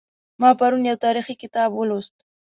ما 0.41 0.49
پرون 0.59 0.83
یو 0.89 0.97
تاریخي 1.05 1.33
کتاب 1.43 1.69
ولوست 1.75 2.15